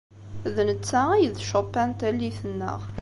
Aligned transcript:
D 0.53 0.55
netta 0.67 1.01
ay 1.15 1.25
d 1.35 1.37
Chopin 1.49 1.89
n 1.93 1.97
tallit-nneɣ. 1.99 2.81